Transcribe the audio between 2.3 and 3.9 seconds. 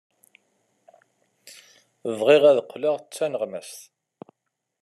ad qqleɣ d taneɣmast.